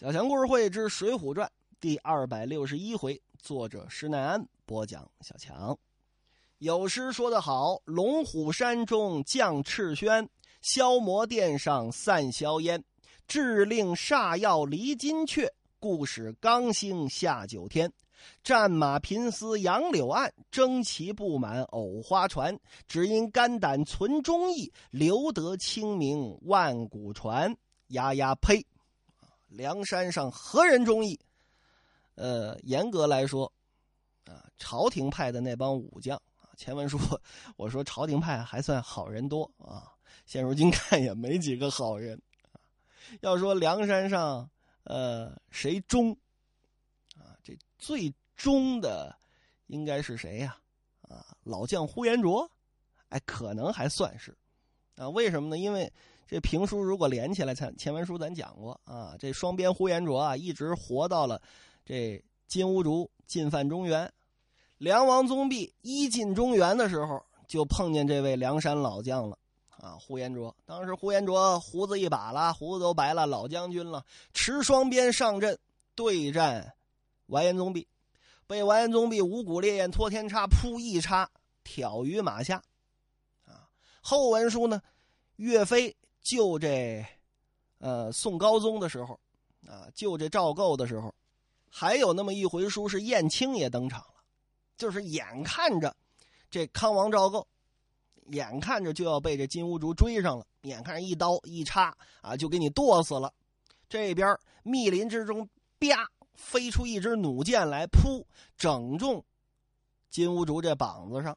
[0.00, 1.46] 小强故事会之《水浒传》
[1.78, 5.06] 第二百六十一回，作者施耐庵播讲。
[5.20, 5.78] 小强
[6.56, 10.26] 有诗说得好：“龙虎山中降赤轩，
[10.62, 12.82] 消魔殿上散硝烟。
[13.28, 15.46] 致令煞药离金阙，
[15.78, 17.92] 故使刚星下九天。
[18.42, 22.58] 战马频嘶杨柳岸，征旗布满藕花船。
[22.88, 27.54] 只因肝胆存忠义，留得清明万古传。”
[27.88, 28.64] 呀呀呸！
[29.50, 31.18] 梁山上何人忠义？
[32.14, 33.52] 呃，严格来说，
[34.26, 36.98] 啊，朝廷派的那帮武将啊，前文书
[37.56, 39.92] 我说朝廷派还算好人多啊，
[40.24, 42.20] 现如今看也没几个好人。
[43.22, 44.48] 要说梁山上，
[44.84, 46.12] 呃，谁忠？
[47.16, 49.16] 啊，这最忠的
[49.66, 50.56] 应该是谁呀？
[51.02, 52.48] 啊，老将呼延灼，
[53.08, 54.36] 哎，可能还算是。
[54.96, 55.58] 啊，为什么呢？
[55.58, 55.92] 因为。
[56.30, 61.42] 这评书如果连起来，前前文书咱讲过啊，这双边呼延灼啊，一直活到了
[61.84, 64.08] 这金兀术进犯中原，
[64.78, 69.36] 梁王宗弼一进中原的时候，就碰见这位梁山老将了
[69.70, 70.54] 啊，呼延灼。
[70.64, 75.58] 当时呼延灼胡子一把了，胡子都白了，老将军了，持双鞭上阵
[75.96, 76.72] 对战
[77.26, 77.88] 完颜宗弼，
[78.46, 81.28] 被完颜宗弼五谷烈焰托天叉扑一叉
[81.64, 82.62] 挑于马下，
[83.48, 83.66] 啊，
[84.00, 84.80] 后文书呢，
[85.34, 85.96] 岳飞。
[86.22, 87.04] 救这，
[87.78, 89.18] 呃，宋高宗的时候，
[89.66, 91.14] 啊，救这赵构的时候，
[91.68, 94.22] 还有那么一回书是燕青也登场了，
[94.76, 95.96] 就是眼看着
[96.50, 97.46] 这康王赵构，
[98.26, 103.32] 眼看着就要被这金兀术追上了，眼看着一刀一插啊，就给你剁死了。
[103.88, 105.48] 这边密林之中，
[105.78, 108.26] 啪飞出一支弩箭来，扑
[108.56, 109.24] 整中
[110.10, 111.36] 金兀术这膀子上，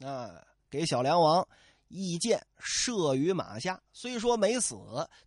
[0.00, 1.46] 啊，给小梁王。
[1.88, 4.76] 一箭射于马下，虽说没死，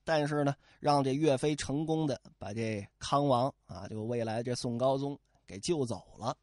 [0.04, 6.36] 但是呢，让这岳飞成功的把这康王啊，就未来这宋高宗给救走了，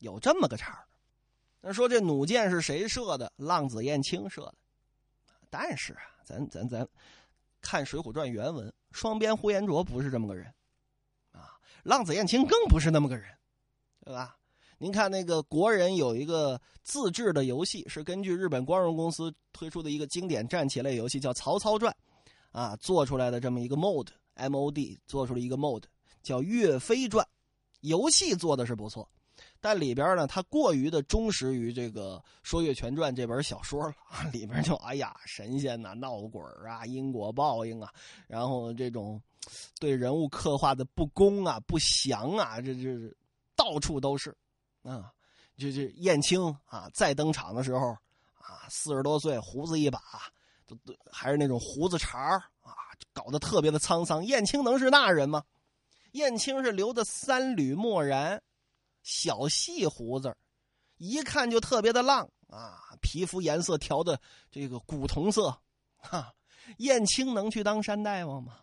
[0.00, 0.86] 有这么个茬儿
[1.62, 3.32] 那说这弩箭是谁射的？
[3.36, 4.54] 浪子燕青射的。
[5.50, 6.86] 但是啊，咱咱咱
[7.60, 10.46] 看《水浒传》原文，双边呼延灼不是这么个人
[11.32, 13.26] 啊，浪子燕青更不是那么个人，
[14.04, 14.36] 对吧？
[14.78, 21.90] 您看那个国人有一个自制的游戏，是根据日本光荣公司推出的一个经典战棋类游戏，叫《曹操传》，
[22.58, 25.82] 啊，做出来的这么一个 mod，mod 做出了一个 mod，
[26.22, 27.24] 叫《岳飞传》。
[27.80, 29.08] 游戏做的是不错，
[29.60, 33.94] 但里边呢，它过于的忠实于这个《说岳全传》这本小说了，
[34.30, 37.90] 里边就哎呀，神仙呐，闹鬼啊，因果报应啊，
[38.26, 39.18] 然后这种
[39.80, 43.14] 对人物刻画的不公啊、不详啊，这这
[43.54, 44.36] 到处都是。
[44.86, 45.12] 啊，
[45.56, 47.88] 就就燕青啊，再登场的时候
[48.34, 50.00] 啊，四十多岁，胡子一把，
[50.66, 52.18] 都都还是那种胡子茬
[52.62, 52.72] 啊，
[53.12, 54.24] 搞得特别的沧桑。
[54.24, 55.42] 燕青能是那人吗？
[56.12, 58.42] 燕青是留的三缕墨然，
[59.02, 60.34] 小细胡子，
[60.96, 64.18] 一看就特别的浪啊，皮肤颜色调的
[64.50, 65.54] 这个古铜色，
[65.96, 66.32] 哈，
[66.78, 68.60] 燕青能去当山大王吗？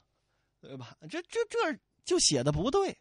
[0.62, 0.95] 对吧？
[1.09, 2.97] 这这这就写的不对，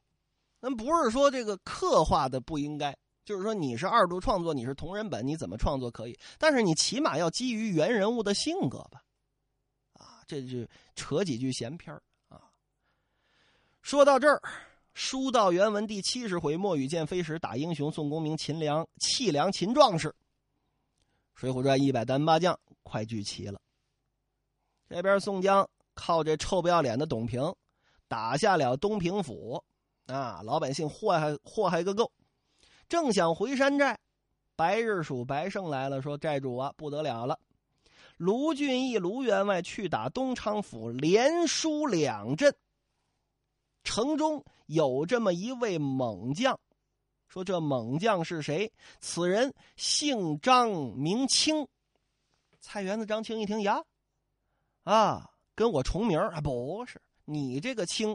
[0.58, 2.96] 那不是说这个刻画的不应该。
[3.24, 6.18] 就是说，你是二度创作，你是同人本，你怎么创作可以？
[6.38, 9.02] 但是你起码要基于原人物的性格吧？
[9.92, 10.66] 啊，这就
[10.96, 11.94] 扯几句闲篇
[12.28, 12.40] 啊。
[13.80, 14.42] 说到这儿，
[14.94, 20.12] 书到原文第七十回，墨雨见飞时打英雄，宋公明秦良弃良秦壮士。
[21.34, 23.60] 水浒传一百单八将快聚齐了。
[24.88, 27.54] 这边宋江靠这臭不要脸的董平，
[28.08, 29.62] 打下了东平府，
[30.06, 32.10] 啊，老百姓祸害祸害个够。
[32.92, 33.98] 正想回山寨，
[34.54, 37.40] 白日鼠白胜来了，说：“寨主啊，不得了了！
[38.18, 42.54] 卢俊义、卢员外去打东昌府，连输两阵。
[43.82, 46.60] 城中有这么一位猛将，
[47.28, 48.70] 说这猛将是谁？
[49.00, 51.66] 此人姓张，名清。
[52.60, 53.82] 菜园子张青一听呀，
[54.82, 56.42] 啊，跟我重名啊？
[56.42, 58.14] 不是，你这个清，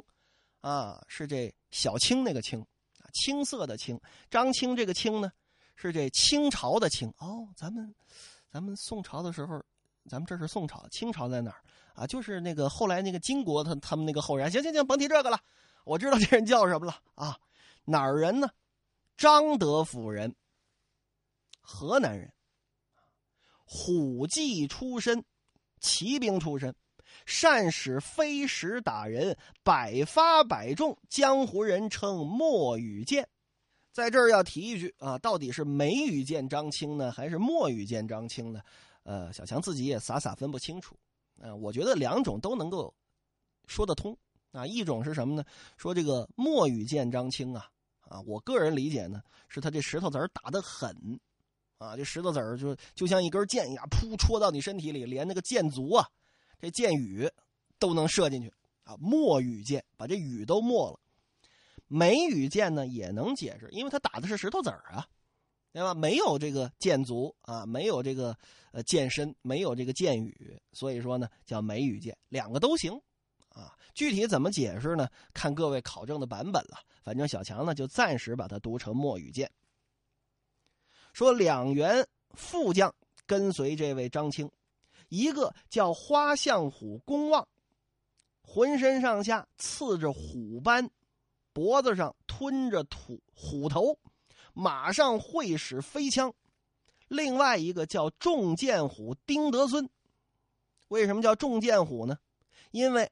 [0.61, 2.63] 啊，是这小青那个青。”
[3.13, 3.99] 青色的青，
[4.29, 5.31] 张青这个青呢，
[5.75, 7.47] 是这清朝的清哦。
[7.55, 7.93] 咱们，
[8.51, 9.63] 咱们宋朝的时候，
[10.09, 11.63] 咱们这是宋朝，清朝在哪儿
[11.93, 12.05] 啊？
[12.07, 14.51] 就是那个后来那个金国他他们那个后人。
[14.51, 15.39] 行行行，甭提这个了，
[15.83, 17.37] 我知道这人叫什么了啊？
[17.85, 18.49] 哪儿人呢？
[19.15, 20.35] 张德府人，
[21.59, 22.31] 河南人，
[23.65, 25.25] 虎骑出身，
[25.79, 26.75] 骑兵出身。
[27.25, 33.27] 善使飞石打人，百发百中，江湖人称墨雨剑。
[33.91, 38.61] 在这儿要提一句啊，到底是梅雨剑张青呢，还是墨雨剑张青呢？
[39.03, 40.95] 呃，小强自己也傻傻分不清楚。
[41.39, 42.93] 呃，我觉得两种都能够
[43.67, 44.15] 说得通
[44.51, 45.43] 啊，一种是什么呢？
[45.77, 47.67] 说这个墨雨剑张青啊，
[48.01, 51.19] 啊，我个人理解呢，是他这石头子儿打得狠，
[51.77, 56.07] 啊，这石头子儿就就像一根剑一样，噗戳到你身体里，连那个剑足啊，
[56.59, 57.29] 这箭雨
[57.79, 58.51] 都能射进去
[58.83, 58.95] 啊。
[58.99, 60.99] 墨雨箭把这雨都没了，
[61.87, 65.07] 梅雨箭呢也能解释，因为他打的是石头子儿啊，
[65.71, 65.93] 对吧？
[65.93, 68.37] 没有这个箭足啊，没有这个
[68.71, 72.99] 呃箭身，没有这个箭雨，所以说呢叫梅雨箭，两个都行。
[73.49, 75.09] 啊，具体怎么解释呢？
[75.33, 76.77] 看各位考证的版本了。
[77.01, 79.49] 反正小强呢，就暂时把它读成墨雨箭。
[81.11, 82.93] 说两员副将
[83.25, 84.47] 跟随这位张青，
[85.09, 87.47] 一个叫花象虎公望，
[88.41, 90.89] 浑身上下刺着虎斑，
[91.53, 93.97] 脖子上吞着土虎头，
[94.53, 96.31] 马上会使飞枪；
[97.07, 99.89] 另外一个叫重剑虎丁德孙。
[100.87, 102.17] 为什么叫重剑虎呢？
[102.71, 103.11] 因为。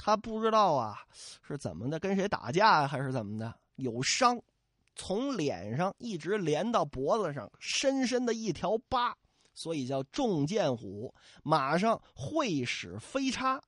[0.00, 0.96] 他不知道啊，
[1.42, 3.52] 是怎么的，跟谁打架还是怎么的？
[3.74, 4.40] 有伤，
[4.94, 9.18] 从脸上一直连到脖子上，深深的一条疤，
[9.58, 11.12] 所以叫重剑虎。
[11.42, 13.60] 马上会使飞叉，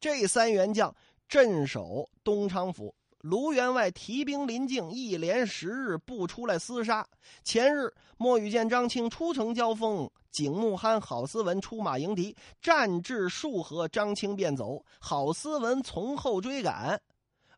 [0.00, 0.92] 这三员将
[1.28, 2.92] 镇守东昌府。
[3.20, 7.06] 卢员外提兵临境，一连十日不出来厮杀。
[7.44, 14.84] 前日，莫雨见张青出城交锋，景木憨、郝思文出马迎敌，战至数合，张青便走。
[15.00, 17.00] 郝思文从后追赶，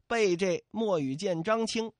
[0.06, 1.92] 被这莫雨见张青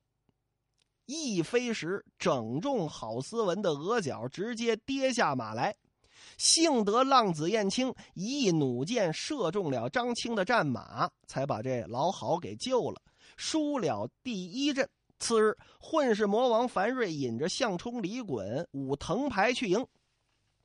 [1.11, 5.75] 一飞时整中郝思文的额角，直接跌下马来。
[6.39, 13.03] 幸得浪子燕青一弩箭射中了张青的战马，才把这老郝给救了。
[13.37, 19.85] 输了第一阵，次日，混世魔王樊瑞引着项冲、李衮舞藤牌去迎，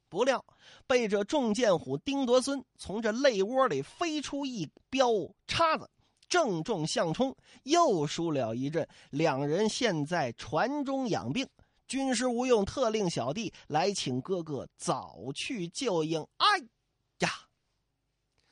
[0.09, 0.45] 不料
[0.85, 5.09] 被这重剑虎丁德孙从这肋窝里飞出一镖
[5.47, 5.89] 叉子，
[6.35, 7.33] 正中项冲，
[7.63, 8.85] 又输了一阵。
[9.09, 11.47] 两人现在船中养病，
[11.87, 16.21] 军师吴用特令小弟来请哥哥早去救应。
[16.35, 16.45] 哎
[17.19, 17.29] 呀，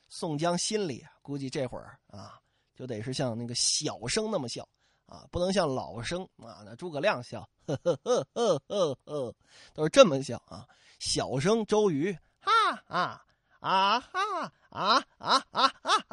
[0.08, 2.40] 宋江心里估计这会儿啊。
[2.74, 4.66] 就得是像那个小声那么笑
[5.04, 6.62] 啊，不能像老生啊。
[6.64, 9.34] 那诸葛亮笑，呵呵呵呵呵呵，
[9.74, 10.66] 都是这么笑啊。
[11.00, 12.50] 小声周瑜，哈
[12.86, 13.22] 啊
[13.68, 16.12] 啊哈啊啊啊啊啊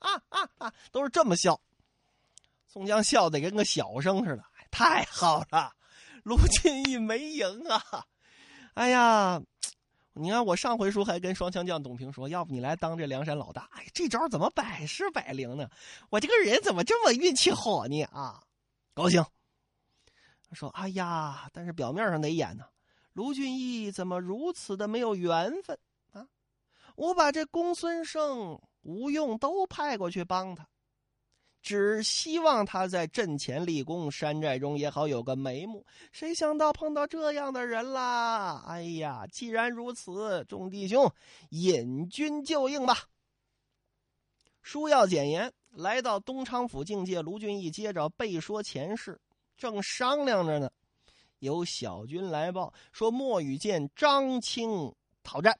[0.00, 1.60] 啊啊啊，都是这么笑。
[2.66, 5.72] 宋江笑得跟个小生似的，太好了，
[6.24, 8.04] 卢俊义没赢啊！
[8.74, 9.40] 哎呀。
[10.16, 13.68] 你看，我上回书还跟双枪将董平说，要不你来当这梁山老大？
[13.72, 15.68] 哎，这招怎么百试百灵呢？
[16.08, 18.04] 我这个人怎么这么运气好呢？
[18.12, 18.40] 啊，
[18.94, 19.24] 高兴。
[20.52, 22.64] 说：“哎呀，但是表面上得演呢。
[23.12, 25.76] 卢俊义怎么如此的没有缘分？
[26.94, 30.68] 我把这公孙胜、吴用都派过去帮他。”
[31.64, 35.82] 只希望他在阵前立功，山寨中也好有个眉目。
[36.12, 38.62] 谁想到碰到这样的人啦！
[38.66, 41.10] 哎呀，既然如此，众弟兄
[41.48, 42.94] 引军就应吧。
[44.60, 49.18] 书要简言，来到东昌府境界，卢俊义接着背说前事，
[49.56, 50.70] 正商量着呢，
[51.38, 55.58] 有小军来报说莫雨见张青讨战。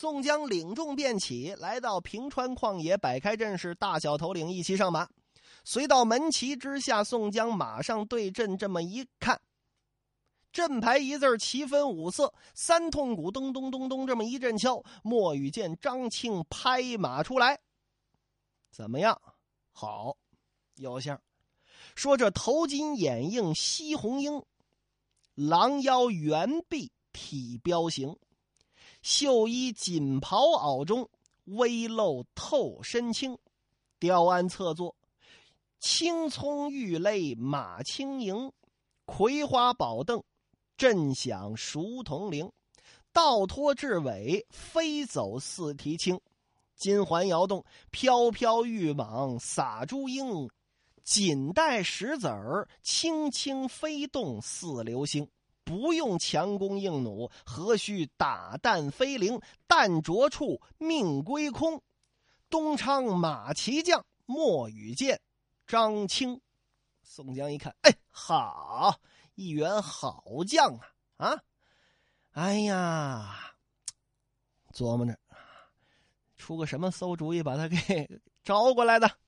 [0.00, 5.08] 宋江领众便起来到平川旷野，摆开阵势，大小头领一齐上马，
[5.64, 7.02] 随到门旗之下。
[7.02, 9.40] 宋江马上对阵，这么一看，
[10.52, 14.80] 阵牌一字旗分五色，三通鼓咚咚咚咚这么一阵敲。
[15.02, 17.58] 莫雨见张庆拍马出来，
[18.70, 19.20] 怎么样？
[19.72, 20.16] 好，
[20.76, 21.20] 有相。
[21.96, 24.46] 说这头巾眼映西红缨，
[25.34, 28.16] 狼腰猿臂体彪形。
[29.02, 31.08] 绣衣锦袍袄中，
[31.44, 33.38] 微露透身轻。
[33.98, 34.94] 雕鞍侧坐，
[35.80, 38.52] 青葱玉勒马轻盈。
[39.04, 40.22] 葵花宝凳，
[40.76, 42.52] 震响熟铜铃。
[43.12, 46.20] 倒拖至尾，飞走似蹄轻。
[46.76, 50.48] 金环摇动，飘飘玉蟒撒珠缨。
[51.02, 55.26] 锦带石子儿，轻轻飞动似流星。
[55.68, 59.38] 不用强弓硬弩，何须打弹飞灵？
[59.66, 61.82] 弹着处命归空。
[62.48, 65.20] 东昌马骑将莫羽见
[65.66, 66.40] 张青，
[67.02, 68.98] 宋江一看，哎，好
[69.34, 70.80] 一员好将
[71.18, 71.32] 啊！
[71.32, 71.42] 啊，
[72.30, 73.54] 哎呀，
[74.72, 75.18] 琢磨着
[76.38, 79.18] 出个什么馊主意，把他给招过来的。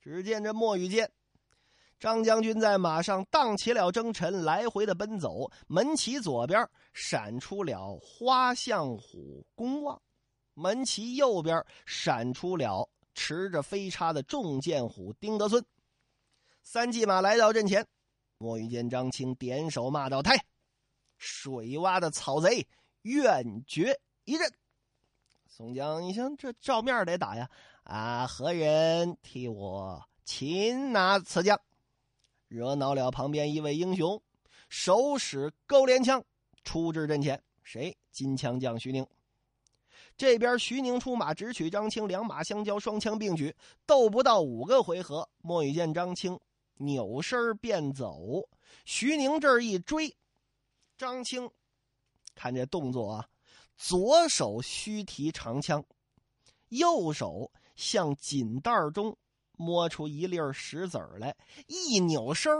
[0.00, 1.10] 只见这莫羽见。
[2.00, 5.50] 张将军在马上荡起了征尘，来回的奔走。
[5.66, 10.00] 门旗左边闪出了花象虎公望，
[10.54, 15.62] 门旗右边闪出了持着飞叉的重剑虎丁德孙。
[16.62, 17.86] 三骑马来到阵前，
[18.38, 20.42] 莫遇见张青点手骂道：“太
[21.18, 22.66] 水洼的草贼，
[23.02, 24.50] 愿决一阵。”
[25.46, 27.50] 宋江一想，这照面得打呀！
[27.82, 31.60] 啊，何人替我擒拿此将？
[32.50, 34.20] 惹恼了旁边一位英雄，
[34.68, 36.22] 手使勾镰枪
[36.64, 37.40] 出至阵前。
[37.62, 37.96] 谁？
[38.10, 39.06] 金枪将徐宁。
[40.16, 43.54] 这边徐宁出马直取张青，两马相交，双枪并举，
[43.86, 46.38] 斗不到五个回合，莫雨见张青
[46.74, 48.18] 扭身便走。
[48.84, 50.12] 徐宁这儿一追，
[50.98, 51.48] 张青
[52.34, 53.28] 看这动作啊，
[53.76, 55.84] 左手虚提长枪，
[56.70, 59.16] 右手向锦袋中
[59.60, 61.36] 摸出一粒石子来，
[61.66, 62.50] 一扭身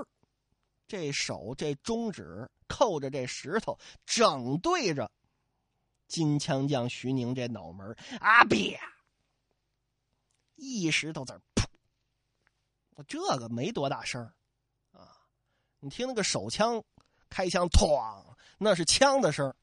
[0.87, 5.11] 这手这中指扣着这石头，整对着。
[6.07, 8.57] 金枪将徐宁这脑门啊啪，
[10.57, 14.21] 一石头子噗，这个没多大声
[14.93, 15.17] 啊！
[15.79, 16.83] 你听那个手枪
[17.29, 18.23] 开枪，哐，
[18.59, 19.55] 那是枪的声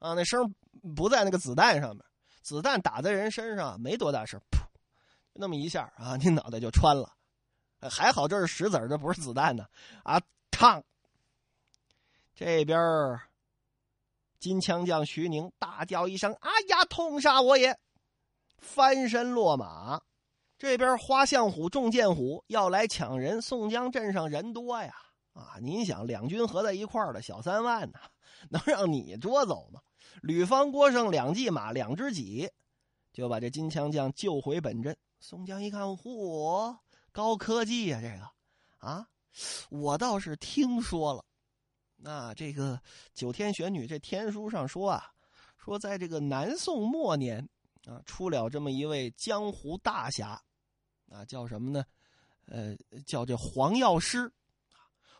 [0.00, 0.52] 啊，那声
[0.96, 2.04] 不在那个子弹上面，
[2.42, 4.63] 子弹打在人身上没多大声噗，
[5.34, 7.12] 那么一下啊，你脑袋就穿了，
[7.90, 9.66] 还好这是石子这不是子弹呢
[10.04, 10.20] 啊！
[10.50, 10.82] 烫，
[12.34, 12.78] 这边
[14.38, 17.76] 金枪将徐宁大叫一声：“哎呀，痛杀我也！”
[18.58, 20.00] 翻身落马。
[20.56, 23.42] 这边花象虎、重剑虎要来抢人。
[23.42, 24.94] 宋江镇上人多呀，
[25.32, 27.98] 啊，您想两军合在一块儿的小三万呢，
[28.50, 29.80] 能让你捉走吗？
[30.22, 32.48] 吕方、郭盛两骑马、两只戟，
[33.12, 34.96] 就把这金枪将救回本阵。
[35.26, 36.76] 宋江一看，嚯，
[37.10, 38.30] 高科技呀，这个
[38.86, 39.08] 啊，
[39.70, 41.24] 我倒是听说了。
[41.96, 42.78] 那这个
[43.14, 45.10] 九天玄女这天书上说啊，
[45.56, 47.48] 说在这个南宋末年
[47.86, 50.38] 啊，出了这么一位江湖大侠，
[51.08, 51.82] 啊，叫什么呢？
[52.44, 52.76] 呃，
[53.06, 54.30] 叫这黄药师，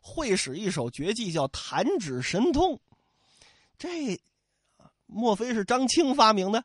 [0.02, 2.78] 会使一手绝技叫弹指神通。
[3.78, 4.20] 这
[5.06, 6.62] 莫非是张青发明的？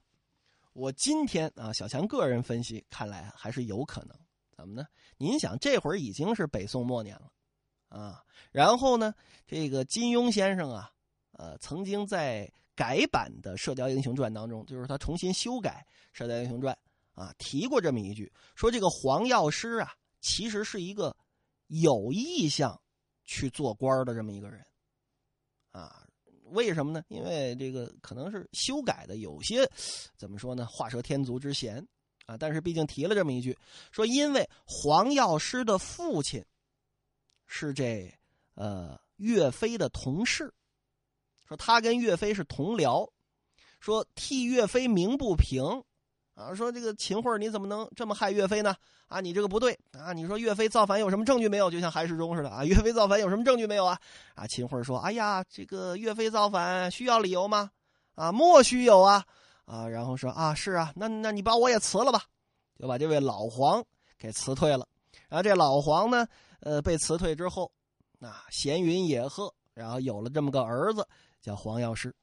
[0.79, 4.17] 我今天啊，小强个人分析看来还是有可能。
[4.55, 4.87] 怎么呢？
[5.17, 7.29] 您想，这会儿已经是北宋末年了。
[7.89, 9.13] 啊，然后呢，
[9.45, 10.89] 这个金庸先生啊，
[11.33, 15.85] 呃，曾经在改版的《射雕英雄传》当中，就是他重新修改
[16.17, 16.77] 《射雕英雄传》
[17.21, 21.13] 啊，提过这么一句，说这个黄药师啊，其实是一个
[21.67, 22.81] 有意向
[23.25, 24.65] 去做官的这么一个人，
[25.71, 26.07] 啊，
[26.51, 27.03] 为什么呢？
[27.07, 29.69] 因为这个可能是修改的有些
[30.17, 31.85] 怎么说呢，画蛇添足之嫌
[32.25, 33.57] 啊，但是毕竟提了这么一句，
[33.91, 36.43] 说因为黄药师的父亲。
[37.51, 38.13] 是这，
[38.53, 40.53] 呃，岳飞的同事，
[41.47, 43.09] 说他跟岳飞是同僚，
[43.79, 45.63] 说替岳飞鸣不平，
[46.39, 48.73] 啊，说这个秦桧你怎么能这么害岳飞呢？
[49.09, 50.13] 啊，你这个不对啊！
[50.13, 51.69] 你说岳飞造反有什么证据没有？
[51.69, 53.99] 就像韩世忠似的啊，岳飞造反有什么证据没有啊？
[54.35, 57.69] 啊，秦桧说：“哎呀，这个岳飞造反需要理由吗？
[58.15, 59.25] 啊，莫须有啊！
[59.65, 62.23] 啊，然后说啊，是啊，那那你把我也辞了吧，
[62.77, 63.83] 就把这位老黄
[64.17, 64.87] 给辞退了。
[65.27, 66.25] 然后这老黄呢？”
[66.61, 67.71] 呃，被辞退之后，
[68.19, 71.07] 啊，闲云野鹤，然后有了这么个儿子，
[71.41, 72.13] 叫黄药师。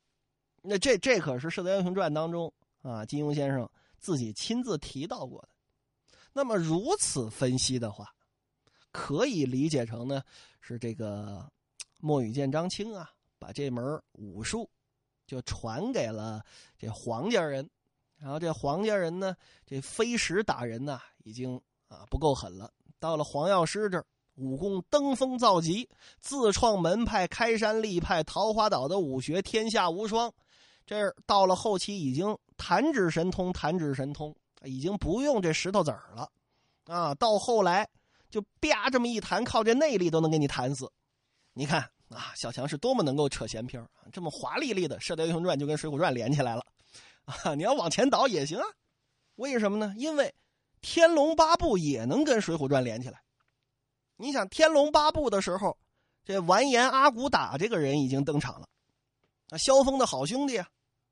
[0.60, 3.66] 那这这可是《射雕英雄传》当中啊，金庸先生
[3.98, 5.48] 自己亲自提到过的。
[6.32, 8.12] 那么如此分析的话，
[8.90, 10.22] 可以理解成呢，
[10.60, 11.50] 是这个
[12.00, 14.68] 莫雨见张青啊，把这门武术
[15.26, 16.44] 就传给了
[16.78, 17.68] 这黄家人，
[18.16, 19.34] 然后这黄家人呢，
[19.64, 24.06] 这飞石打人呢，已经啊不够狠了，到了黄药师这儿。
[24.38, 25.88] 武功登峰造极，
[26.20, 30.30] 自创门派，开山立派，桃花岛的武学天下无双。
[30.84, 34.34] 这到了后期，已经弹指神通，弹指神通，
[34.64, 36.30] 已经不用这石头子儿了。
[36.86, 37.88] 啊，到后来
[38.30, 40.90] 就啪这么一弹，靠这内力都能给你弹死。
[41.52, 46.64] 你看啊，小强是多么能够扯闲篇这么华丽丽的《射雕英雄传》就跟《水浒传》连起来了。
[47.24, 48.64] 啊，你要往前倒也行啊。
[49.34, 49.92] 为什么呢？
[49.96, 50.26] 因为
[50.80, 53.20] 《天龙八部》也能跟《水浒传》连起来。
[54.16, 55.76] 你想《天龙八部》的时候，
[56.24, 58.68] 这完颜阿骨打这个人已经登场了，
[59.50, 60.68] 啊，萧峰的好兄弟啊，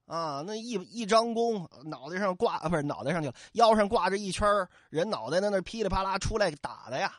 [0.06, 4.46] 啊，那一一张弓，脑袋上挂啊，不是脑袋上去了，腰上挂着一圈
[4.90, 7.14] 人脑袋，在那噼里啪啦出来打的呀，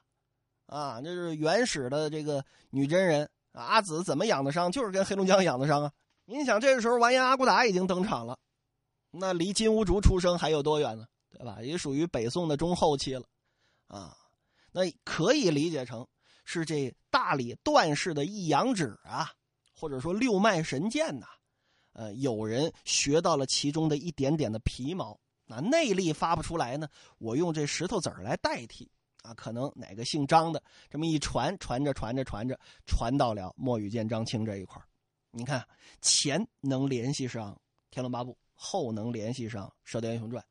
[0.67, 5.91] 啊，那是原始的这个女真人阿紫怎么养的伤，就是跟黑龙江养的伤啊。
[6.25, 8.37] 您想这个时候完颜阿骨打已经登场了，
[9.11, 11.05] 那离金兀术出生还有多远呢？
[11.31, 11.57] 对吧？
[11.61, 13.23] 也属于北宋的中后期了，
[13.87, 14.15] 啊。
[14.71, 16.05] 那可以理解成
[16.43, 19.31] 是这大理段氏的一阳指啊，
[19.73, 21.27] 或者说六脉神剑呐，
[21.95, 26.87] 呃，有人学到了其中的一点点的皮毛啊，内力发不出来呢，
[27.17, 28.87] 我用这石头子儿来代替。
[29.23, 34.79] 啊，可能哪个姓张的这么一传，传着传着传着，传到了莫雨见张青这一块
[35.31, 35.67] 你看，
[35.99, 37.51] 前能联系上
[37.89, 40.45] 《天龙八部》，后能联系上《射雕英雄传》，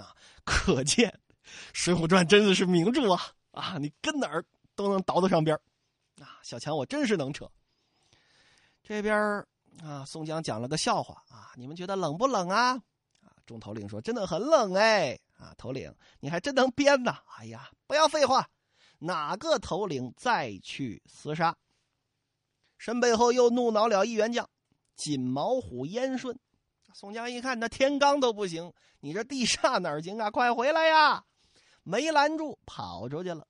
[0.00, 1.10] 啊，可见
[1.74, 3.20] 《水浒传》真的是名著啊！
[3.50, 4.42] 啊，你跟哪儿
[4.74, 5.54] 都能倒得上边
[6.18, 7.46] 啊，小强，我真是能扯。
[8.82, 9.46] 这边
[9.82, 12.72] 啊，宋江讲了个笑话啊，你们觉得冷不冷啊？
[13.20, 15.18] 啊，众头领说真的很冷哎。
[15.38, 17.18] 啊，头领，你还真能编呐！
[17.36, 18.48] 哎呀，不要废话，
[18.98, 21.54] 哪个头领再去厮杀？
[22.78, 24.48] 身背后又怒恼了一员将，
[24.94, 26.38] 锦毛虎燕顺。
[26.94, 30.30] 宋江一看，那天罡都不行，你这地煞哪行啊？
[30.30, 31.22] 快回来呀！
[31.82, 33.46] 没拦住，跑出去了。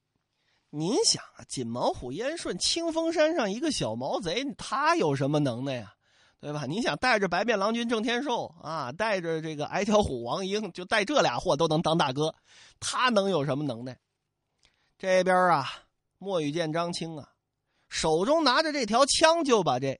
[0.70, 5.94] 您想啊，锦毛虎燕顺，清风山上一个小毛贼，他有什么能耐呀？
[6.38, 6.64] 对吧？
[6.66, 12.34] 你想带着白面郎君郑天寿啊，带着这个矮脚虎王英，就带这俩货都能当大哥，
[12.78, 13.98] 他能有什么能耐？
[14.98, 15.66] 这边啊，
[16.18, 17.28] 莫羽见张青啊，
[17.88, 19.98] 手中拿着这条枪，就把这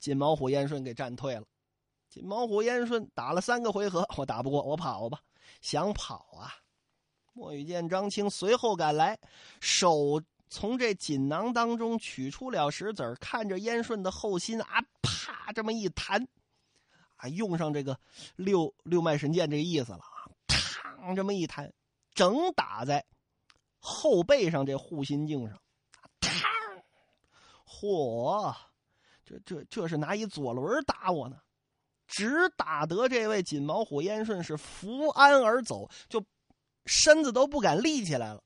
[0.00, 1.44] 金毛虎燕顺给战退了。
[2.08, 5.20] 金毛虎燕顺打了三个回合，我打不过，我跑吧。
[5.60, 6.54] 想跑啊，
[7.34, 9.18] 莫羽见张青随后赶来，
[9.60, 10.20] 手。
[10.50, 16.26] 从这锦囊当中取出了石子看着燕顺的后心啊，啪这么一弹，
[17.16, 17.98] 啊，用上这个
[18.36, 21.72] 六六脉神剑这个意思了啊，嘡这么一弹，
[22.14, 23.04] 整打在
[23.78, 25.60] 后背上这护心镜上，
[26.20, 26.30] 嘡，
[27.66, 28.54] 嚯，
[29.24, 31.36] 这这这是拿一左轮打我呢，
[32.06, 36.24] 只打得这位锦毛虎燕顺是伏鞍而走，就
[36.86, 38.42] 身子都不敢立起来了。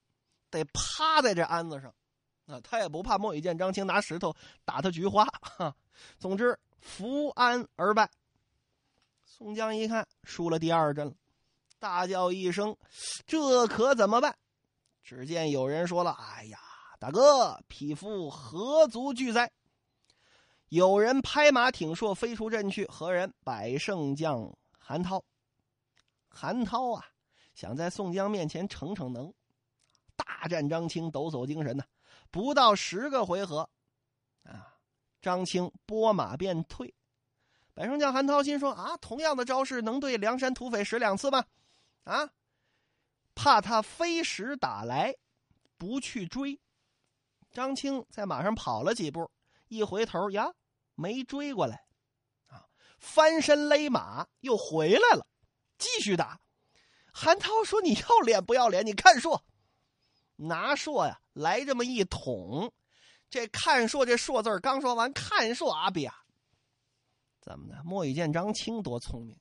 [0.53, 1.93] 得趴在这鞍子上，
[2.47, 5.25] 啊，他也不怕莫羽见张青拿石头打他菊花。
[5.41, 5.75] 哈，
[6.19, 8.09] 总之伏鞍而败。
[9.25, 11.15] 宋江一看输了第二阵了，
[11.79, 12.77] 大叫一声
[13.27, 14.37] ：“这可怎么办？”
[15.03, 16.59] 只见有人说了：“哎呀，
[17.01, 19.51] 大哥，匹夫何足惧哉？”
[20.69, 23.33] 有人拍马挺硕飞出阵去，何人？
[23.43, 25.25] 百胜将韩涛。
[26.29, 27.05] 韩涛啊，
[27.55, 29.33] 想在宋江面前逞逞能。
[30.25, 31.85] 大战张青，抖擞精神呢。
[32.31, 33.69] 不到十个回合，
[34.45, 34.75] 啊，
[35.21, 36.95] 张青拨马便退。
[37.75, 41.45] 百胜将韩涛心说：“啊，同样的招式能对梁山土匪使两次吗？
[42.05, 42.31] 啊，
[43.35, 45.15] 怕他飞石打来，
[45.77, 46.59] 不去追。”
[47.53, 49.31] 张青在马上跑了几步，
[49.69, 50.53] 一回头呀，
[50.95, 51.85] 没追过来，
[52.49, 52.65] 啊，
[52.99, 55.27] 翻身勒马又回来了，
[55.77, 56.41] 继续打。
[57.13, 58.87] 韩涛说：“你要脸不要脸？
[58.87, 59.45] 你看说。”
[60.37, 62.73] 拿槊呀，来这么一捅，
[63.31, 66.11] 这看槊这槊字刚说完，看槊啊别，
[67.41, 67.83] 怎么的？
[67.85, 69.39] 莫羽见张青多聪明，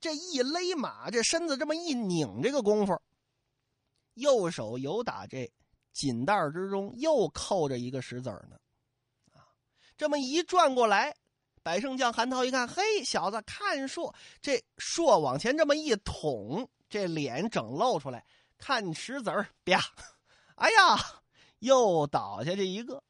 [0.00, 3.00] 这一勒马，这身子这么一拧，这个功夫，
[4.14, 5.50] 右手有打这
[5.92, 8.58] 锦袋之中又扣着一个石子呢，
[9.32, 9.46] 啊，
[9.96, 11.14] 这么一转过来，
[11.62, 18.24] 百胜将韩涛一看，嘿，小子看槊，这槊往前这么一捅，这脸整露出来，
[18.56, 19.80] 看石子儿啪。
[20.58, 20.98] 哎呀，
[21.60, 23.02] 又倒下去一个，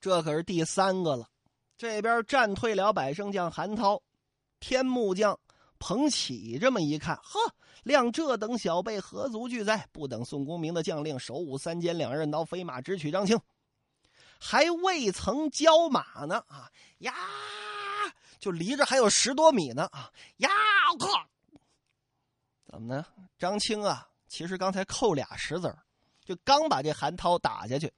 [0.00, 1.28] 这可是第三个了。
[1.76, 4.00] 这边战退了百胜将韩涛，
[4.60, 5.38] 天目将
[5.78, 7.38] 彭起这么一看，呵，
[7.84, 9.88] 谅这等小辈何足惧哉？
[9.92, 13.40] 不等宋公明的将令，手舞三尖两刃刀，飞马直取张青，
[14.40, 17.12] 还未曾交马呢啊呀，
[18.38, 20.48] 就离着还有十多米呢啊呀！
[20.92, 21.26] 我靠，
[22.66, 23.04] 怎么呢？
[23.36, 25.78] 张青啊，其实刚才扣俩石子儿。
[26.28, 27.90] 就刚把这韩涛打下去，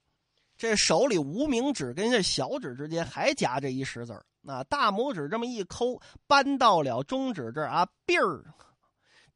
[0.56, 8.44] 这手里无名指跟这小指之间还夹着一石子儿，那大拇指这么一抠，扳到了中指这儿啊，哔儿，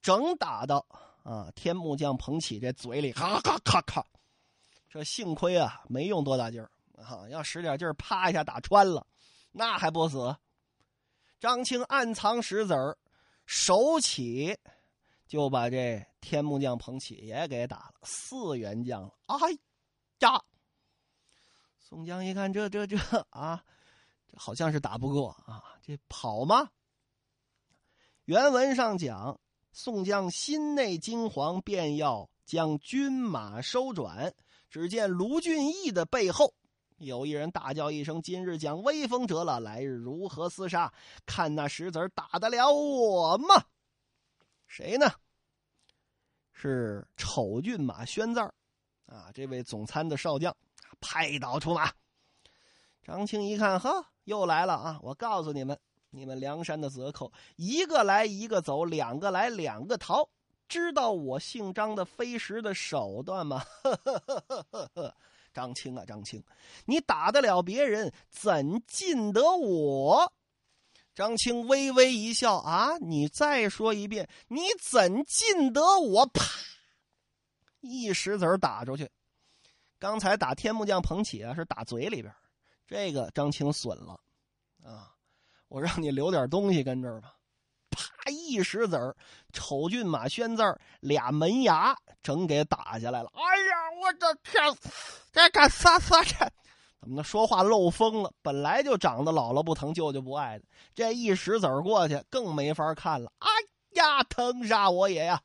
[0.01, 0.87] 整打到
[1.25, 4.07] 啊天木匠彭起这嘴里，咔咔咔咔，
[4.89, 9.05] 这幸亏啊没用多大劲儿啊，要使点劲儿，啪一下打穿了，
[9.51, 10.37] 那还不死？
[11.41, 12.97] 张青暗藏石子儿，
[13.45, 14.57] 手起。
[15.27, 19.13] 就把这天木匠彭起也给打了四员将了。
[19.27, 19.37] 哎
[20.21, 20.43] 呀！
[21.79, 22.97] 宋江一看，这这这
[23.31, 23.63] 啊，
[24.27, 26.71] 这好像是打不过啊，这跑吗？
[28.25, 29.39] 原文上讲，
[29.73, 34.35] 宋江心内惊惶，便要将军马收转。
[34.71, 36.55] 只见卢俊义的背后
[36.97, 40.93] 有一人大叫一声：“今日将威风折了，来日如何厮杀？
[41.27, 43.65] 看那石子打得了我吗？”
[44.67, 45.11] 谁呢？
[46.53, 48.41] 是丑骏马宣字
[49.07, 49.31] 啊！
[49.35, 50.57] 这位总参的少将，
[51.01, 51.93] 拍倒出马。
[53.03, 54.99] 张青一看，呵，又来了啊！
[55.03, 55.79] 我告诉你们，
[56.11, 60.29] 你们梁山的贼寇，一个来一个走，两个来两个逃，
[60.67, 63.63] 知道我姓张的飞石的手段吗？
[63.85, 65.17] 呵呵呵呵呵呵。
[65.53, 66.43] 张青啊，张青，
[66.87, 70.33] 你打得了别人，怎进得我？
[71.15, 76.27] 张青微微一笑啊，你再说一遍，你怎进得我？
[76.27, 76.43] 啪！
[77.81, 79.09] 一石子打出去。
[79.99, 82.35] 刚才打天木匠彭起啊，是打嘴里边，
[82.87, 84.19] 这个张青损了
[84.83, 85.15] 啊！
[85.69, 87.35] 我让你留点东西跟这儿吧。
[87.91, 88.31] 啪！
[88.31, 89.17] 一石子儿，
[89.53, 90.63] 丑俊马宣字
[91.01, 93.31] 俩门牙整给打下来了。
[93.35, 94.63] 哎呀，我的天！
[95.33, 96.51] 这干啥啥这？
[97.05, 97.23] 怎么的？
[97.23, 98.33] 说话漏风了。
[98.41, 100.65] 本来就长得姥姥不疼，舅舅不爱的，
[100.95, 103.31] 这一石子儿过去更没法看了。
[103.41, 103.51] 哎
[103.91, 105.43] 呀，疼杀我也呀！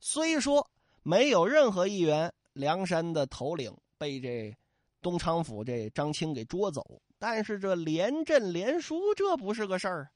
[0.00, 0.66] 虽说
[1.02, 4.56] 没有任何一员梁山的头领被这
[5.02, 6.82] 东昌府这张青给捉走，
[7.18, 10.10] 但是这连阵连输，这不是个事儿。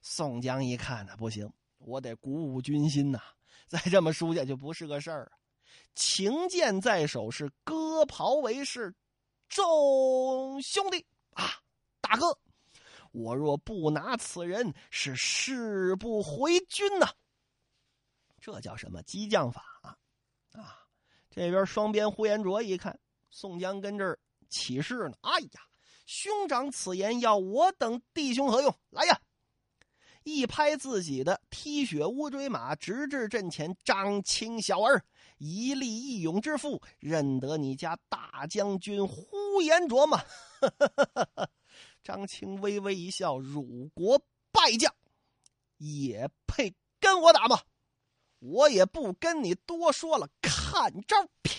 [0.00, 3.20] 宋江一看呢，不行，我得鼓舞军心呐！
[3.68, 5.30] 再这么输下去不是个事儿！
[5.94, 8.92] 情剑在手，是割袍为誓，
[9.52, 11.44] 众兄弟啊，
[12.00, 12.38] 大哥，
[13.10, 17.06] 我若不拿此人，是誓不回军呐！
[18.40, 19.94] 这叫什么激将法啊？
[20.52, 20.78] 啊！
[21.28, 25.18] 这边双边呼延灼一看，宋江跟这儿起誓呢。
[25.20, 25.60] 哎呀，
[26.06, 28.74] 兄长此言要我等弟兄何用？
[28.88, 29.20] 来呀！
[30.24, 33.76] 一拍自己的踢雪乌骓马，直至阵前。
[33.84, 35.04] 张青小儿，
[35.38, 40.22] 一力一勇之父，认得你家大将军呼呼延灼吗？
[42.02, 44.18] 张青微微一笑：“辱国
[44.50, 44.92] 败将，
[45.76, 47.60] 也配跟我打吗？
[48.38, 51.52] 我也不跟你多说了，看招！”啪，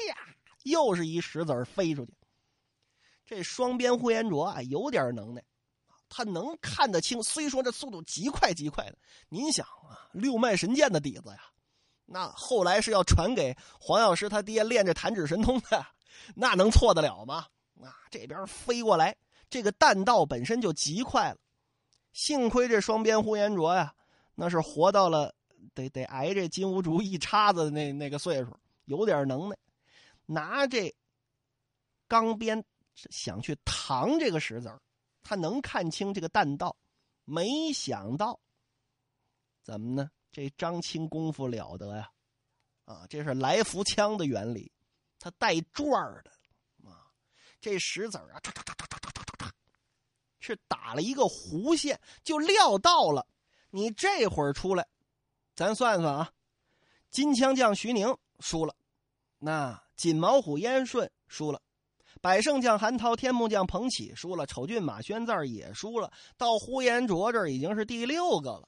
[0.63, 2.13] 又是一石子飞出去。
[3.25, 5.43] 这双边呼延灼啊，有点能耐。
[6.09, 8.97] 他能看得清，虽说这速度极快极快的，
[9.29, 11.39] 您想啊，六脉神剑的底子呀，
[12.05, 15.85] 那后来是要传给黄药师他爹练这弹指神通的，
[16.35, 17.47] 那能错得了吗？
[17.83, 19.15] 啊，这边飞过来，
[19.49, 21.37] 这个弹道本身就极快了，
[22.13, 23.93] 幸亏这双边呼延灼呀，
[24.35, 25.33] 那是活到了
[25.73, 29.57] 得得挨这金兀术一叉子的那那个岁数，有点能耐，
[30.25, 30.93] 拿这
[32.07, 32.63] 钢鞭
[33.09, 34.81] 想去扛这个石子儿。
[35.25, 36.75] 他能看清这个弹道，
[37.23, 38.37] 没想到，
[39.63, 40.11] 怎么呢？
[40.33, 42.11] 这张青功夫了得呀！
[42.85, 44.69] 啊，这是来福枪的原理，
[45.17, 45.89] 它带转
[46.23, 46.31] 的。
[47.63, 49.49] 这石子啊，唰唰唰唰唰唰唰唰，
[50.41, 53.25] 是打了一个弧线，就料到了。
[53.69, 54.85] 你这会儿出来，
[55.55, 56.31] 咱算算啊，
[57.09, 58.75] 金枪将徐宁输了，
[59.39, 61.61] 那锦毛虎燕顺输了。
[62.21, 68.67] 百胜将韩涛、天木将彭起输了，丑俊马宣字也输了，到呼延灼这儿已经是第六个了，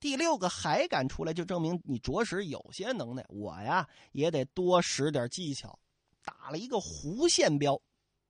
[0.00, 3.22] 第六个还敢出来，就证明你着实有些能耐。
[3.28, 5.78] 我呀也得多使点技巧，
[6.24, 7.80] 打了一个弧线镖，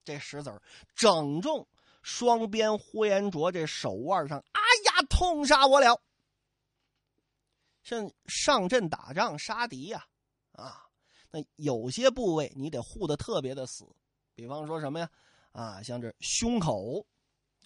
[0.04, 0.62] 这石子儿
[0.94, 1.66] 整中
[2.02, 6.00] 双边呼延灼这手腕上，哎呀，痛杀我了！
[7.82, 10.06] 像上阵打仗杀敌呀，
[10.52, 10.86] 啊。
[11.32, 13.84] 那有些部位你得护的特别的死，
[14.34, 15.08] 比方说什么呀？
[15.52, 17.06] 啊，像这胸口，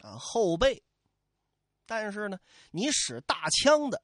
[0.02, 0.82] 啊后背。
[1.86, 2.38] 但是呢，
[2.70, 4.02] 你使大枪的，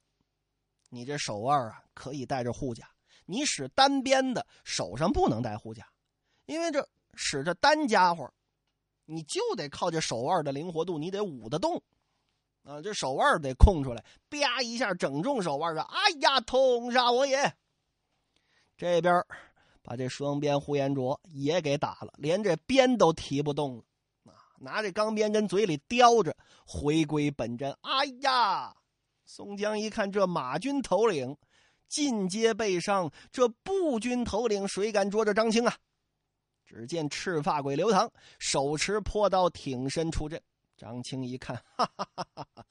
[0.88, 2.86] 你这手腕啊可以带着护甲；
[3.26, 5.86] 你使单边的，手上不能带护甲，
[6.50, 6.84] 因为这
[7.14, 8.28] 使着单家伙，
[9.04, 11.80] 你就得靠这手腕的灵活度，你得舞得动，
[12.64, 17.54] 啊，这手腕得空出来，啪一下整中手腕上，哎呀，痛杀我也！
[18.76, 19.24] 这边。
[19.82, 23.84] 把这双鞭呼延灼也给打了，连这鞭都提不动了，
[24.30, 24.34] 啊！
[24.58, 26.36] 拿这钢鞭跟嘴里叼着，
[26.66, 27.74] 回归本阵。
[27.80, 28.76] 哎呀！
[29.24, 31.36] 宋江一看这马军头领
[31.88, 35.74] 尽皆被伤，这步军头领谁敢捉着张青啊？
[36.70, 40.40] 只见赤发鬼刘唐手持破刀挺身出阵。
[40.76, 42.64] 张青一看，哈哈哈哈哈！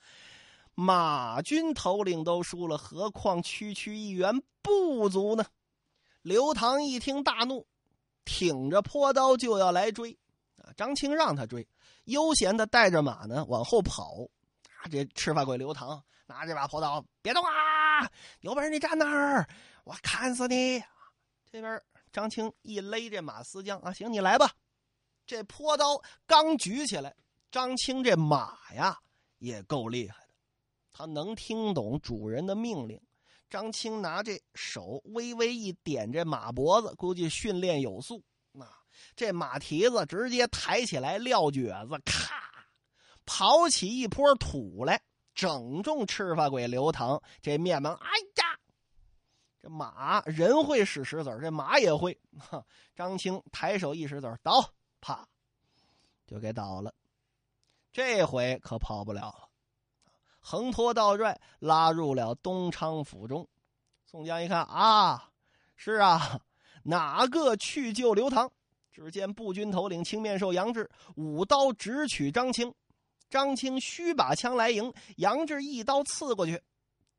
[0.74, 5.46] 马军头领都输了，何况区区一员部族呢？
[6.22, 7.68] 刘唐一听大怒，
[8.24, 10.18] 挺着破刀就要来追，
[10.64, 10.72] 啊！
[10.78, 11.68] 张青让他追，
[12.06, 14.16] 悠闲的带着马呢往后跑。
[14.82, 14.88] 啊！
[14.90, 18.10] 这赤发鬼刘唐拿这把破刀，别动啊！
[18.40, 19.46] 有本事你站那儿，
[19.84, 20.82] 我砍死你！
[21.52, 24.52] 这边张青一勒这马思将啊，行，你来吧。
[25.26, 27.16] 这坡刀刚举起来，
[27.52, 28.98] 张青这马呀
[29.38, 30.34] 也够厉害的，
[30.92, 33.00] 他能听懂主人的命令。
[33.50, 38.66] 张青拿这手微微一点，这马脖子估计训练有素，那
[39.16, 42.36] 这马蹄子直接抬起来撂蹶子，咔，
[43.26, 45.02] 刨起一坡土来，
[45.34, 47.92] 整中赤发鬼刘唐这面门。
[47.94, 48.49] 哎呀，
[49.70, 52.20] 马人会使石子这马也会。
[52.96, 55.28] 张青抬手一石子倒，啪，
[56.26, 56.94] 就给倒了。
[57.92, 59.50] 这回可跑不了了，
[60.40, 63.48] 横拖倒拽拉入了东昌府中。
[64.06, 65.32] 宋江一看啊，
[65.76, 66.42] 是啊，
[66.84, 68.52] 哪个去救刘唐？
[68.92, 72.74] 只见步军头领青面兽杨志舞刀直取张青，
[73.30, 76.62] 张青虚把枪来迎，杨志一刀刺过去，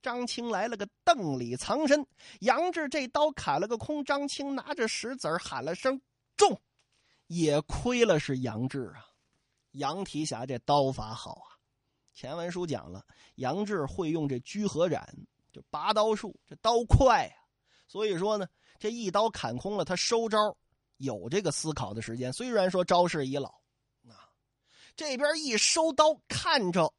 [0.03, 2.07] 张青来了个邓里藏身，
[2.41, 6.01] 杨志这刀砍了个空，张青拿着石子喊了声
[6.37, 6.61] 中，
[7.27, 9.05] 也亏了是杨志啊，
[9.73, 11.59] 杨提辖这刀法好啊，
[12.13, 13.05] 前文书讲了，
[13.37, 15.07] 杨志会用这居合斩，
[15.53, 17.37] 就拔刀术，这刀快啊，
[17.87, 18.47] 所以说呢，
[18.79, 20.57] 这一刀砍空了，他收招。
[20.97, 23.49] 有这个思考的时间，虽然说招式已老，
[24.07, 24.29] 啊，
[24.95, 26.93] 这边一收刀，看着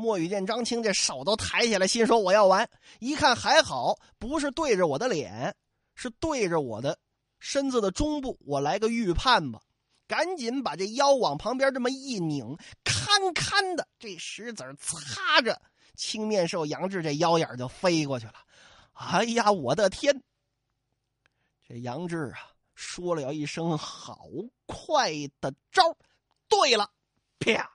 [0.00, 2.70] 莫雨见张青这手都抬起来，心说我要完。
[3.00, 5.56] 一看还好，不是对着我的脸，
[5.96, 6.96] 是对着我的
[7.40, 9.60] 身子的中部，我来个预判吧。
[10.06, 15.60] 赶紧把这腰往旁边这么一拧，堪堪的这石子擦着
[15.96, 18.34] 青面兽杨志这腰眼就飞过去了。
[18.92, 20.22] 哎呀，我的天！
[21.66, 22.52] 这杨志啊！
[22.76, 24.28] 说了一声“好
[24.66, 25.82] 快的招
[26.46, 26.88] 对了，
[27.40, 27.68] 啪！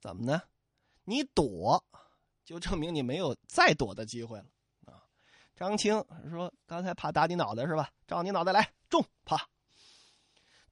[0.00, 0.40] 怎么呢？
[1.08, 1.82] 你躲，
[2.44, 4.44] 就证明你没有再躲的机会了
[4.84, 5.00] 啊！
[5.56, 7.88] 张青说：“刚才怕打你脑袋是吧？
[8.06, 9.02] 照你脑袋来，中！
[9.24, 9.48] 啪！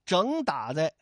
[0.05, 0.93] 整打在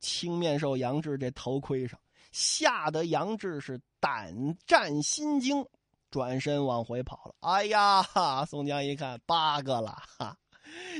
[0.00, 2.00] 青面兽杨志这头盔上，
[2.32, 4.34] 吓得杨志是胆
[4.66, 5.64] 战心惊，
[6.10, 7.34] 转身往回跑了。
[7.42, 8.02] 哎呀，
[8.44, 10.36] 宋江一看八个了，哈！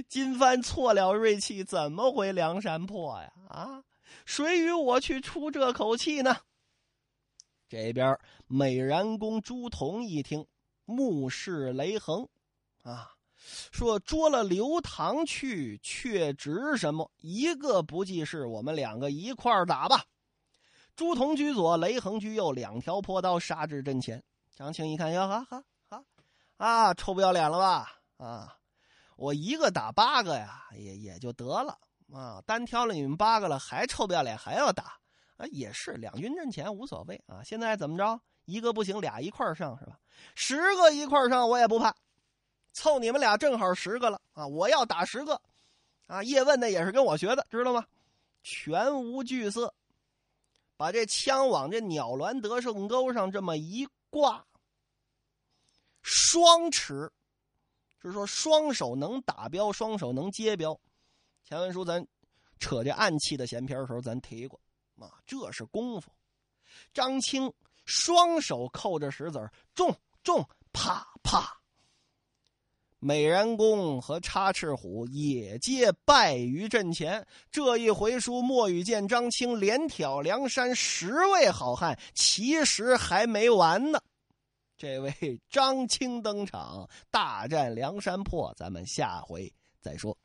[0.08, 3.32] 金帆错了锐气，怎么回梁山泊呀？
[3.48, 3.82] 啊，
[4.24, 6.36] 谁与我去出这口气呢？
[7.70, 10.44] 这边美髯公朱仝一听，
[10.84, 12.28] 目视雷横，
[12.82, 13.12] 啊，
[13.70, 17.08] 说捉了刘唐去，却值什么？
[17.18, 20.04] 一个不济事，我们两个一块儿打吧。
[20.96, 24.20] 朱仝居左，雷横居右，两条破刀杀至阵前。
[24.56, 26.04] 张青一看，哟哈哈哈，
[26.56, 27.92] 啊，臭不要脸了吧？
[28.18, 28.56] 啊！
[29.16, 31.78] 我一个打八个呀，也也就得了
[32.12, 32.42] 啊！
[32.44, 34.99] 单挑了你们八个了，还臭不要脸，还要打
[35.40, 35.46] 啊？
[35.50, 37.42] 也是两军阵前无所谓啊！
[37.42, 38.20] 现在怎么着？
[38.44, 39.98] 一个不行，俩一块上是吧？
[40.34, 41.94] 十个一块上我也不怕，
[42.72, 44.46] 凑你们俩正好十个了啊！
[44.46, 45.40] 我要打十个
[46.06, 46.22] 啊！
[46.22, 47.84] 叶问那也是跟我学的，知道吗？
[48.42, 49.72] 全无惧色，
[50.76, 54.44] 把这枪往这鸟鸾得胜钩上这么一挂，
[56.02, 57.10] 双持。
[58.02, 60.80] 就是说，双手能打标，双手能接标。
[61.44, 62.02] 前文书咱
[62.58, 64.58] 扯这暗器的闲篇的时候，咱提过
[65.04, 66.10] 啊，这是功夫。
[66.92, 67.52] 张青
[67.84, 71.56] 双手扣着石子中中啪啪。
[73.02, 77.26] 美髯公和插翅虎也皆败于阵前。
[77.50, 83.98] 这一回书，莫雨见张青连挑梁山十位好汉，其实还没完呢。
[84.76, 90.16] 这位张青登场，大战梁山泊，咱们下回再说。